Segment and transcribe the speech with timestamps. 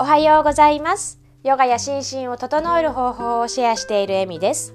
[0.00, 1.18] おはようございます。
[1.42, 4.72] ヨガや心身を整える方法をシェアしているエミです。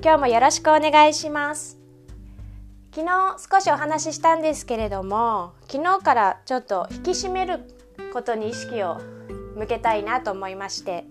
[0.00, 1.76] 今日もよろしくお願いします。
[2.94, 7.58] 昨日少しお話ししたんですけれども昨日からちょっと引き締める
[8.12, 9.00] ことに意識を
[9.56, 11.04] 向けたいなと思いまして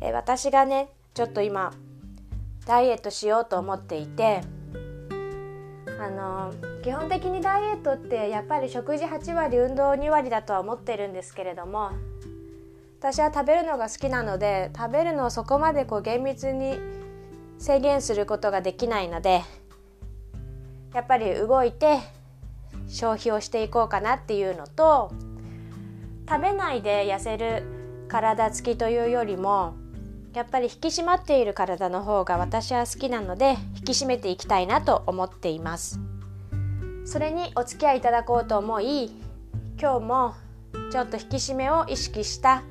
[0.00, 1.72] え私がねちょっと今
[2.66, 4.40] ダイエットしようと思っていて
[6.00, 11.90] あの基本的にダイエットってやっぱり食事8割運動2割だとは思ってるんですけれども
[13.02, 16.78] 私は食べるのが好きなので食べるのをそこまでこう厳密に
[17.58, 19.42] 制限することができないので
[20.94, 21.98] やっぱり動いて
[22.86, 25.10] 消費をしていこうかなっていうのと
[26.28, 27.64] 食べないで痩せる
[28.06, 29.74] 体つきというよりも
[30.32, 35.98] やっぱり引き締まっている体の方が私は好きなので引き締めていきたいなと思っています。
[37.04, 39.10] それにお付き合いいただこうと思い
[39.76, 40.34] 今日も
[40.92, 42.62] ちょっと引き締めを意識した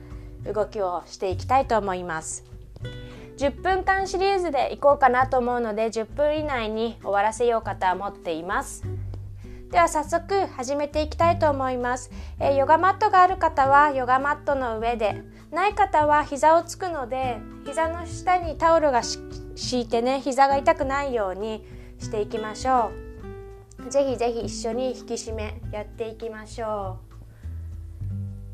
[0.45, 2.43] 動きをしていきたいと思います。
[3.37, 8.83] 10分間シリーズでいこうかなと思うので10分以内に終わらせようかと思っています。
[9.71, 21.65] では早速始めていきたいと思います、えー、ヨガマットがある方はヨガマットの上でない方は膝をつくので膝の下にタオルが敷いてね膝が痛くないように
[21.99, 22.91] していきましょ
[23.87, 23.89] う。
[23.89, 27.10] ぜひぜひ一緒に引き締めやっていきましょう。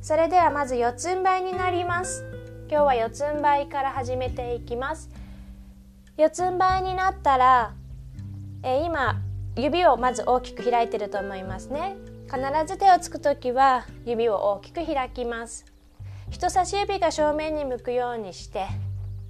[0.02, 2.24] それではまず四つん這いになります。
[2.70, 5.10] 今日は四つん這いから始めていきます。
[6.18, 7.74] 四つん這いになったら、
[8.64, 9.22] えー、今
[9.56, 11.96] 指をまず大きく開いてると思いますね。
[12.26, 15.66] 必ず手をつく時は指を大きく開きます。
[16.30, 18.68] 人差し指が正面に向くようにして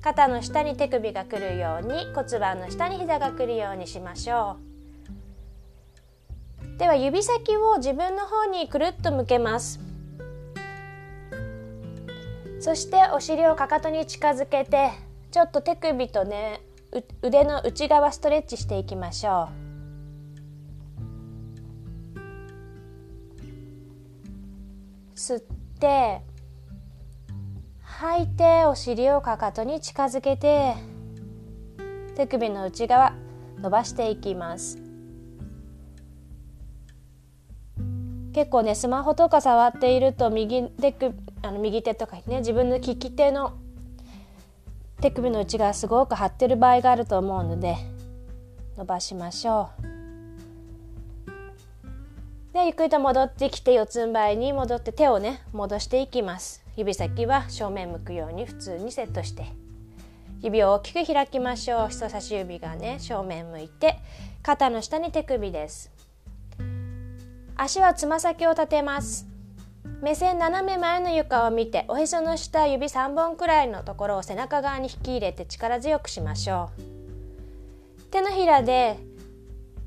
[0.01, 4.57] 肩の下に手首がくるように骨盤の下に膝がくるようにしましょ
[6.75, 6.77] う。
[6.77, 9.86] では指先を自分の方にくるっと向けます。
[12.59, 14.91] そしてお尻をかかとに近づけて
[15.31, 16.61] ちょっと手首とね
[17.21, 19.67] 腕の内側ストレッチしていきましょう。
[25.15, 25.41] 吸っ
[25.79, 26.21] て
[27.81, 30.75] 吐いてお尻をかかとに近づけて
[32.15, 33.13] 手首の内側
[33.59, 34.79] 伸ばしていきます。
[38.33, 40.93] 結構ねスマホとか触っていると右手
[41.41, 43.53] あの右手とかね自分の利き手の
[45.01, 47.77] 手首の内側すごく張ってる場合があると思うので
[48.77, 49.97] 伸ばしましょう。
[52.53, 56.65] でゆっくりと戻ってきて四つん這いに戻って手をね戻していきます。
[56.75, 59.45] 指先は正面向くように普通にセットして。
[60.41, 61.89] 指を大きく開きましょう。
[61.89, 63.97] 人差し指がね正面向いて
[64.41, 65.91] 肩の下に手首です。
[67.55, 69.36] 足はつま先を立てます。
[70.01, 76.81] 目線斜め前の床を見ておへその下指3本くらいのところを背中側に引き入れて力強くしましょう。
[78.11, 78.97] 手のひらで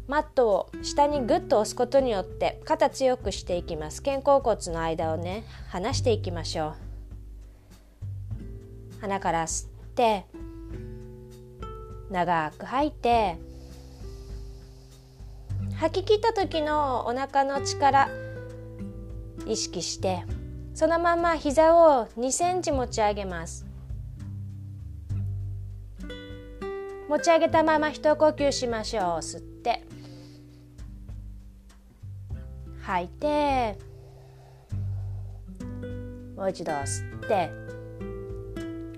[0.09, 4.03] マットを下にグッと押すことによって肩強くしていきます。
[4.03, 6.75] 肩甲骨の間をね離していきましょ
[8.99, 9.01] う。
[9.01, 10.27] 鼻から吸って
[12.11, 13.39] 長く吐いて
[15.77, 18.09] 吐き切った時のお腹の力
[19.51, 20.25] 意識して
[20.75, 23.67] そのまま膝を2センチ持ち上げます。
[27.09, 29.05] 持ち上げたまま一呼吸しましょう。
[29.17, 29.83] 吸って。
[32.81, 33.77] 吐いて。
[36.37, 37.51] もう一度吸って。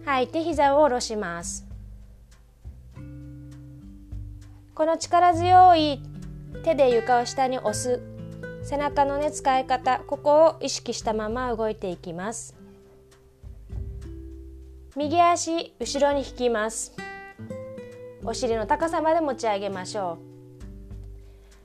[0.04, 1.66] 吐いて膝を下ろします。
[4.74, 6.02] この力強い
[6.62, 8.11] 手で床を下に押す
[8.62, 12.54] 背中のね使い方ここを意識したまま動いていきます。
[14.94, 16.92] 右足後ろに引きます。
[18.24, 20.32] お尻の高さまで持ち上げましょう。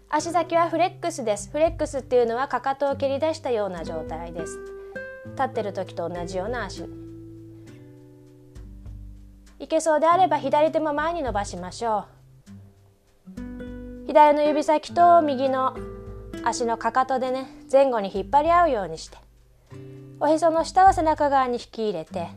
[0.10, 1.52] 足先はフレックスです。
[1.52, 4.58] フレックスっていうのはかかとを蹴り出したような状態です。
[5.32, 6.86] 立ってる時と同じような足。
[9.60, 12.06] いけそうであれば左手も前に伸ばしましょ
[13.36, 14.08] う。
[14.08, 15.76] 左の指先と右の
[16.48, 19.18] 足のかかとでね前後に引っ張り合うようにして
[20.20, 22.28] おへその下は背中側に引き入れて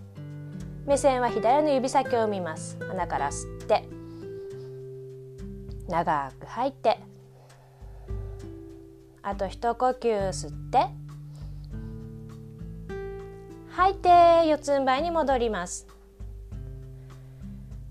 [0.87, 2.77] 目線は左の指先を見ます。
[2.81, 3.85] 鼻から吸って
[5.89, 6.99] 長く吐いて
[9.23, 10.87] あと一呼吸吸って
[13.69, 14.09] 吐いて
[14.49, 15.87] 四つん這いに戻ります。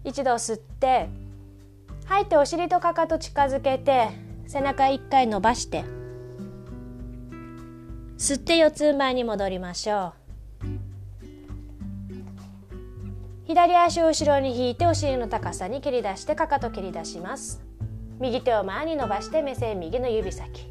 [0.03, 1.07] 一度吸って
[2.05, 4.09] 吐いてお尻とかかと近づけて
[4.47, 5.98] 背中一回伸ばして
[8.19, 10.11] 吸って四つん這いに戻りましょ
[10.61, 10.65] う。
[13.47, 17.61] 左足を後ろに引いてお尻の高さに蹴り出してかかと蹴り出します。
[18.19, 20.67] 右手を前に伸ばして目線右の指先。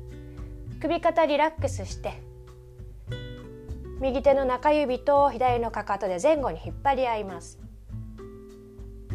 [0.79, 2.21] 首肩リラックスして。
[3.99, 7.59] 右手の中指と左のかかとで前後に引っ張り合います。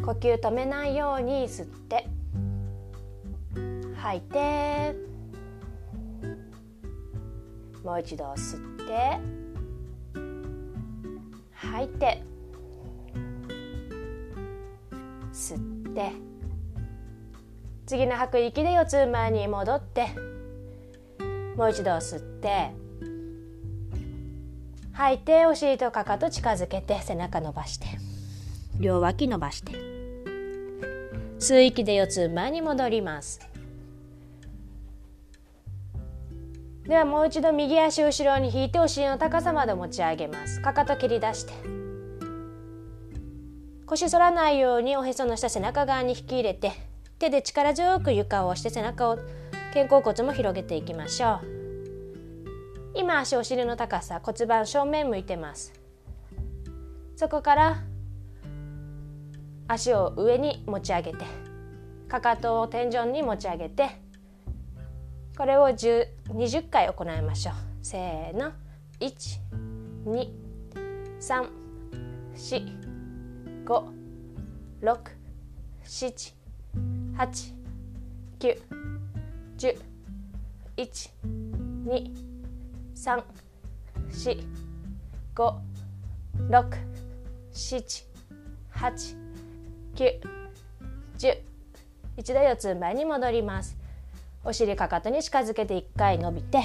[0.04, 2.08] 呼吸止めないように吸って。
[3.96, 5.13] 吐いて。
[7.84, 9.20] もう一度吸って
[11.52, 12.22] 吐いて
[15.30, 16.12] 吸って
[17.86, 20.06] 次の吐く息で四つ前に戻って
[21.56, 22.70] もう一度吸って
[24.94, 27.86] 吐いてお尻とかかと近づけて背中伸ばして
[28.80, 29.72] 両脇伸ばして
[31.38, 33.53] 吸う息で四つ前に戻ります。
[36.86, 40.60] ではもう一度右足を後ろに引いてお尻の高さまで持ち上げます。
[40.60, 41.54] かかと切り出して。
[43.86, 46.72] 腰反らないようにおへその下背中側に引き入れて
[47.18, 49.18] 手で力強く床を押して背中を
[49.72, 51.54] 肩甲骨も広げていきましょう。
[52.96, 55.72] 今足お尻の高さ骨盤正面向いてます。
[57.16, 57.76] そこから
[59.68, 61.24] 足を上に持ち上げて
[62.08, 64.03] かかとを天井に持ち上げて
[65.36, 67.54] これを20回行いましょう。
[67.82, 68.52] せーの。
[69.00, 69.40] 1
[70.06, 70.28] 2
[71.20, 71.48] 3
[72.34, 73.84] 4 5
[74.80, 74.98] 6
[75.84, 76.32] 7
[77.16, 77.54] 8
[78.38, 78.60] 9
[79.58, 79.80] 10
[80.76, 81.10] 1
[81.86, 82.10] 2
[82.94, 83.22] 3
[84.10, 84.46] 4
[85.34, 85.54] 5
[86.48, 86.78] 6
[87.52, 88.04] 7
[88.72, 89.16] 8
[89.96, 90.20] 9
[91.18, 91.38] 10
[92.16, 93.83] 一度四つん這いに戻ります。
[94.44, 96.58] お尻かかとに近づけて1回伸びて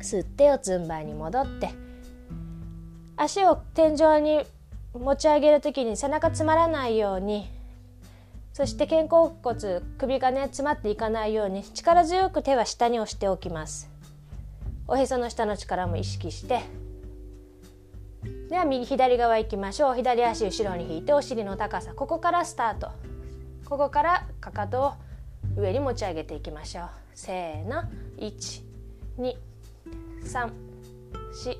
[0.00, 1.70] 吸って四つん這いに戻って
[3.16, 4.44] 足を天井に
[4.94, 7.50] 持ち上げる時に背中詰まらないように
[8.52, 13.90] そして肩甲骨首がね詰まっていかないように力強く手は下に押しておきます。
[14.86, 16.60] おへその下の力も意識して
[18.50, 19.94] では右左側行きましょう。
[19.94, 21.94] 左足後ろに引いてお尻の高さ。
[21.94, 22.90] ここからスタート。
[23.64, 24.92] ここからかかとを
[25.56, 26.88] 上に持ち上げていきましょう。
[27.14, 27.82] せーの。
[28.18, 28.62] 1
[29.18, 29.36] 2
[30.24, 30.50] 3
[31.32, 31.56] 4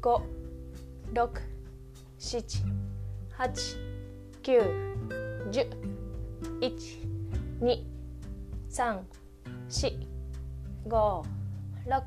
[0.00, 0.22] 5
[1.12, 1.30] 6
[2.18, 2.64] 7
[3.36, 3.78] 8
[4.42, 5.68] 9 10
[6.60, 6.74] 1
[7.60, 7.84] 2
[8.70, 9.00] 3
[9.68, 10.06] 4
[10.86, 11.24] 5
[11.86, 12.02] 6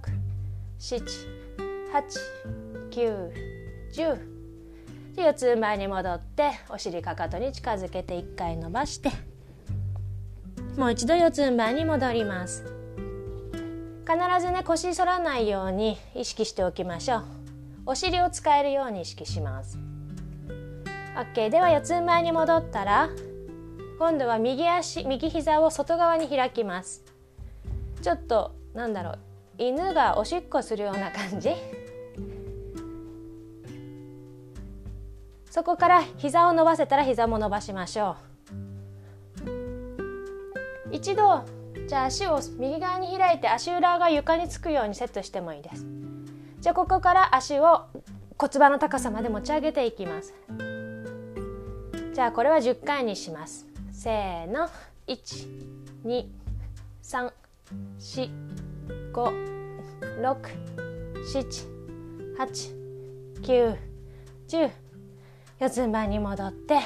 [0.80, 1.06] 7
[1.94, 2.04] 8
[2.92, 3.32] 9
[3.94, 4.38] 10
[5.18, 9.27] 四つ前に戻ってお尻かかとに近づけて1回伸ばして。
[10.78, 12.64] もう一度四つ前に戻ります。
[14.06, 17.24] 必ずね腰反らないように意識しておきましょう。
[17.88, 19.80] お尻を使えるように意識します。
[21.16, 23.10] OK では四つ前に戻ったら
[23.98, 27.04] 今度は右足右膝を外側に開きます。
[28.04, 29.20] ちょっとなんだろう。
[29.58, 31.56] 犬がおしっこするような感じ。
[35.50, 38.27] そこから膝を伸ばせたら膝も伸ばしましょう。
[40.92, 41.44] 一度
[41.88, 45.86] じゃあ足を右側に開いて足裏が床につくようにセットしてもいいです。
[46.60, 47.86] じゃあここから足を
[48.38, 50.34] 骨盤の高さまで持ち上げていきます。
[52.14, 53.66] じゃあこれは10回にします。
[53.92, 54.70] せーの。
[55.08, 55.48] 1
[56.06, 56.26] 2
[57.02, 57.32] 3
[57.98, 58.30] 4
[59.14, 59.58] 5
[60.22, 60.38] 6
[61.34, 61.68] 7
[62.38, 62.76] 8
[63.42, 63.78] 9
[64.50, 64.72] 10
[65.60, 66.80] 四つん這いに戻って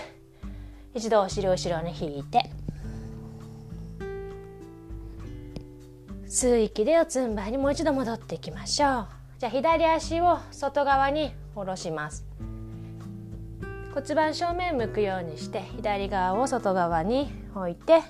[0.93, 2.60] 一度お尻後ろに引いて。
[6.31, 9.07] 吸う息で四つん這いにもう一度戻っていきましょう。
[9.37, 12.25] じゃあ左足を外側に下ろします。
[13.93, 18.01] 骨盤正面向くようにして左側を外側に置いて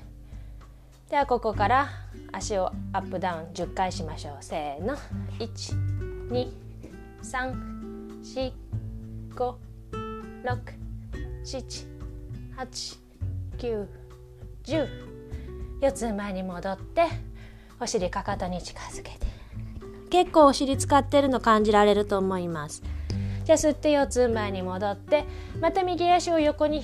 [1.09, 1.89] ではここから
[2.31, 4.37] 足をアップダウン10回しましょう。
[4.41, 4.95] せーの。
[5.39, 6.47] 1 2
[7.23, 7.55] 3
[8.21, 8.53] 4
[9.33, 9.55] 5
[10.43, 10.59] 6
[11.43, 11.87] 7
[12.55, 12.99] 8
[13.57, 13.87] 9
[14.65, 14.87] 10
[15.81, 17.30] 四つ前に戻って
[17.81, 19.27] お尻かかとに近づけて。
[20.11, 22.83] 結構お尻使ってるの感じられると思います。
[23.43, 25.25] じゃあ吸って四つ前に戻って
[25.59, 26.83] また右足を横に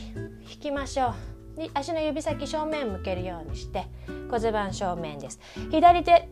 [0.49, 1.13] 引きましょ
[1.55, 1.59] う。
[1.59, 3.85] で足の指先正面向けるようにして
[4.29, 5.39] 骨盤正面です。
[5.69, 6.29] 左手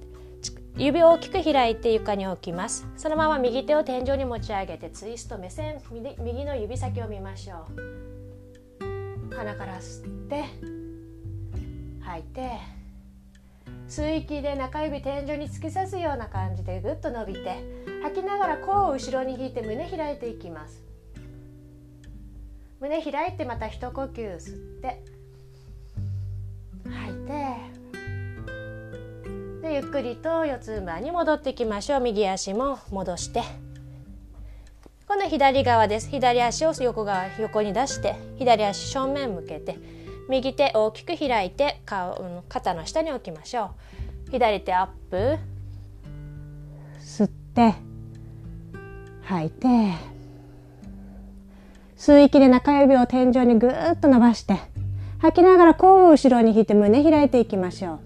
[0.78, 2.88] 指を大きく開いて床に置きます。
[2.98, 5.80] そのまま右手を天井に持ち上げてツイスト目線
[6.20, 7.68] 右の指先を見ましょ
[8.82, 9.36] う。
[9.36, 10.44] 鼻から吸って
[12.02, 12.75] 吐いて
[13.88, 17.58] 吸う息で中指天井に突き刺すような感じでぐっと伸びて
[18.04, 20.84] 吐きながら甲を後ろに引いて胸開いていきます。
[22.80, 25.02] 胸開いてまた一呼吸吸って
[26.84, 27.14] 吐い
[29.62, 32.00] てでゆっくりと四つん這いに戻っていきましょう。
[32.02, 33.44] 右足も戻して
[35.08, 36.10] 今度左側です。
[36.10, 39.78] 左足を横側横に出して左足正面向けて
[40.30, 43.72] 右手大きく開いて顔肩の下に置きましょ
[44.28, 44.32] う。
[44.32, 45.38] 左手アップ。
[47.00, 47.76] 吸って。
[49.24, 49.68] 吐いて。
[51.98, 54.60] 吸う息で中指を天井にぐーっと伸ばして
[55.20, 58.00] 吐きながら甲を後ろに引いて胸開いていきましょ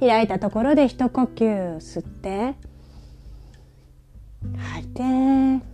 [0.00, 0.06] う。
[0.06, 2.54] 開いたところで一呼吸吸って。
[4.56, 5.71] 吐いて。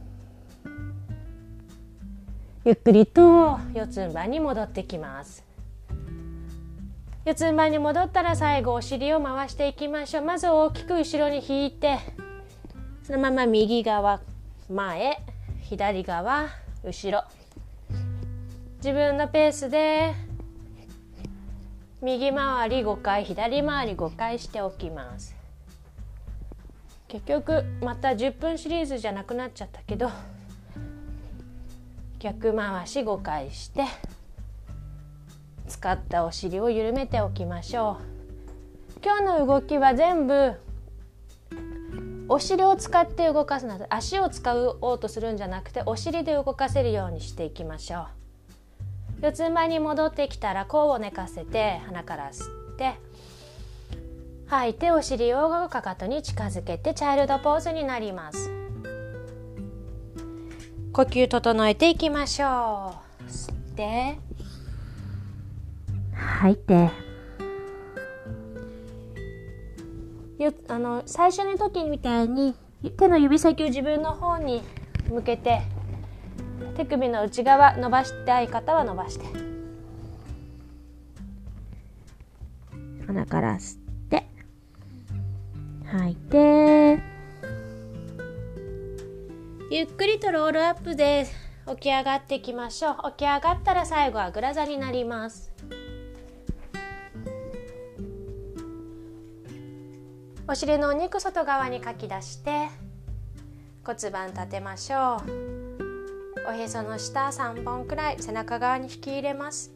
[2.69, 5.43] ゆっくりと四つん這いに戻ってきます。
[7.25, 10.25] 四つん這いに戻ったら最後お尻を回していきましょう。
[10.27, 11.99] まず大きく後ろに引いて
[13.05, 14.21] そのまま右側
[14.69, 15.17] 前
[15.63, 16.49] 左側
[16.85, 17.25] 後ろ。
[18.85, 20.13] 自分のペースで
[22.03, 25.35] 右回り5回左回り5回しておきます。
[27.09, 30.11] 結局また10分シリーズじゃなくなっちゃったけど
[32.19, 33.85] 逆回し5回して
[35.69, 39.01] 使ったお尻を緩めておきましょう。
[39.05, 40.55] 今日の動きは全部
[42.29, 43.79] お尻を使って動かすな。
[43.79, 48.07] ど足を使おうとするんじゃなくてお尻で動かせるようにしていきましょ
[49.21, 49.27] う。
[49.27, 52.95] 四つん這いに戻ってきたら甲を寝かせて鼻から吸って
[54.47, 58.58] 吐いてお尻をかかとに近づけてチャイルドポーズになります。
[60.99, 63.31] 呼吸整えていきましょう。
[63.31, 64.19] 吸って。
[66.13, 66.91] 吐いて。
[70.41, 72.57] よあの最初の時みたいに
[72.97, 74.61] 手の指先を自分の方に
[75.09, 75.63] 向けて
[76.77, 79.27] 手首の内側伸ばしたい方は伸ばして。
[83.07, 83.79] 鼻から吸っ
[84.09, 84.27] て。
[85.85, 86.39] 吐いて
[89.79, 91.25] ゆっくりとロールアップで
[91.69, 93.13] 起き上がっていきましょう。
[93.13, 95.53] 起き上がったら最後はグラザになります。
[100.49, 102.67] お尻のお肉外側にかき出して
[103.85, 106.49] 骨盤立てましょう。
[106.49, 109.71] おへその下3本くらい背中側に引き入れます。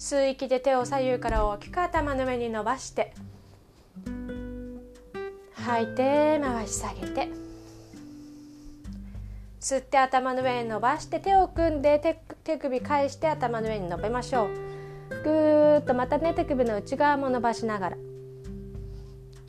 [0.00, 3.14] 吸う息で手を左右から大きく頭の上に伸ばして
[5.52, 7.45] 吐いて回し下げて。
[9.66, 14.48] 吸って頭の上に伸ばして手を組んで手手首返して頭の上に伸べましょう。
[15.24, 17.96] ぐーっとまたね手首の内側も伸ばしながら。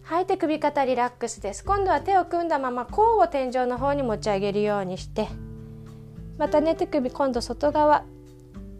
[0.01, 1.63] 吐いて首肩リラックスです。
[1.63, 5.27] 今度は手を組んだまま甲を天井の方に持ち上げるようにして。
[6.39, 8.03] またね手首今度外側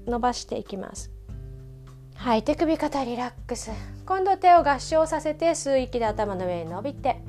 [0.08, 1.12] 伸ばしていきます。
[2.16, 3.70] 吐いて首肩リラックス。
[4.08, 7.22] 今度手を合掌させて吸う息で頭の上に伸びて。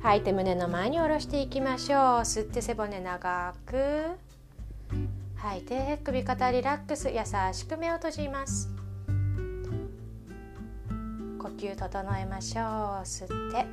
[0.00, 2.00] 吐いて胸の前に下ろしていきましょう。
[2.20, 4.06] 吸って背骨長く。
[5.36, 7.10] 吐いて首肩リラックス。
[7.10, 7.20] 優
[7.52, 8.70] しく目を閉じます。
[11.38, 12.64] 呼吸整えましょう。
[13.04, 13.66] 吸って。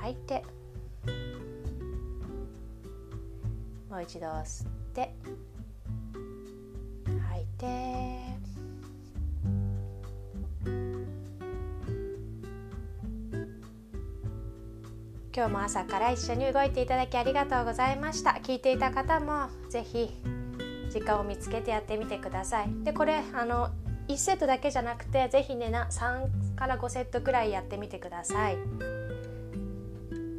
[0.00, 0.44] 吐いて。
[3.90, 5.14] もう一度吸って。
[7.04, 8.23] 吐いて。
[15.36, 18.38] 今日も朝から一緒に動いていただきありがとうございました。
[18.40, 20.08] 聞いていた方もぜひ
[20.92, 22.68] 時間を見つけてやってみてください。
[22.84, 23.70] でこれあの
[24.06, 28.58] 1セットだけじゃなくてぜひねな3から5セットくらいやってみてください。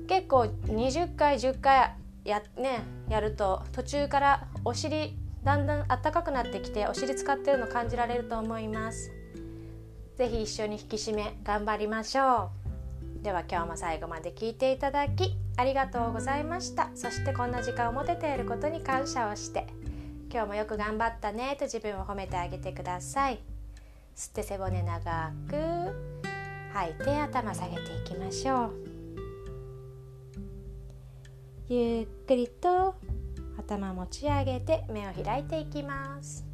[0.07, 9.11] 結構20回10回や,、ね、やると途中からお尻だんだん暖かくなってきてお尻使ってるの感じられると思います。
[10.15, 12.64] ぜひ一緒に引き締め頑張りましょう。
[13.25, 16.91] では今日も最後まで聞いていただきありがとうございました。
[16.93, 19.65] そしてこんな時間を持てていることに感謝をして
[20.31, 23.39] 今日もよく頑張ったねと自分を褒めてあげてください。
[24.15, 25.55] 吸って背骨長く
[26.71, 28.71] 吐いて頭下げていきましょう。
[31.67, 32.93] ゆっくりと
[33.57, 36.45] 頭持ち上げて目を開いていきます。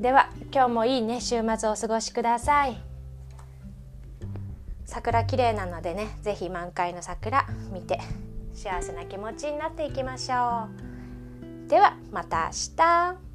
[0.00, 2.89] では今日もいいね週末をお過ごしください。
[4.90, 8.00] 桜綺麗なのでね是非満開の桜見て
[8.52, 10.66] 幸せな気持ちになっていきましょ
[11.66, 11.68] う。
[11.70, 13.29] ではまた明日。